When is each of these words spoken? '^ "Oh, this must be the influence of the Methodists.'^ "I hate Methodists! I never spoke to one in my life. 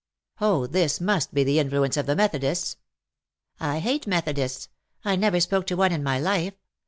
'^ 0.41 0.43
"Oh, 0.43 0.65
this 0.65 0.99
must 0.99 1.31
be 1.31 1.43
the 1.43 1.59
influence 1.59 1.95
of 1.95 2.07
the 2.07 2.15
Methodists.'^ 2.15 2.75
"I 3.59 3.77
hate 3.77 4.07
Methodists! 4.07 4.67
I 5.05 5.15
never 5.15 5.39
spoke 5.39 5.67
to 5.67 5.77
one 5.77 5.91
in 5.91 6.01
my 6.01 6.19
life. 6.19 6.53